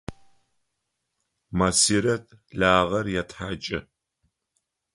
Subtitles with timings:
[1.57, 2.25] Масирэт
[2.59, 3.79] лагъэр етхьакӏы.